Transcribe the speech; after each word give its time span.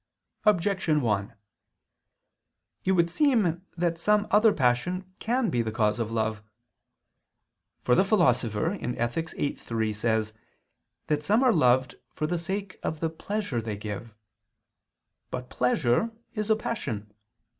Objection 0.45 0.99
1: 1.01 1.35
It 2.85 2.91
would 2.93 3.07
seem 3.11 3.61
that 3.77 3.99
some 3.99 4.25
other 4.31 4.51
passion 4.51 5.13
can 5.19 5.51
be 5.51 5.61
the 5.61 5.71
cause 5.71 5.99
of 5.99 6.09
love. 6.11 6.41
For 7.83 7.93
the 7.93 8.03
Philosopher 8.03 8.79
(Ethic. 8.81 9.29
viii, 9.29 9.53
3) 9.53 9.93
says 9.93 10.33
that 11.05 11.21
some 11.23 11.43
are 11.43 11.53
loved 11.53 11.97
for 12.15 12.25
the 12.25 12.39
sake 12.39 12.79
of 12.81 12.99
the 12.99 13.11
pleasure 13.11 13.61
they 13.61 13.77
give. 13.77 14.15
But 15.29 15.51
pleasure 15.51 16.09
is 16.33 16.49
a 16.49 16.55
passion. 16.55 17.13